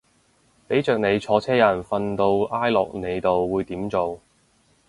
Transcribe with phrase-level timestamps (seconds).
[0.67, 4.19] 俾着你坐車有人瞓到挨落你度會點做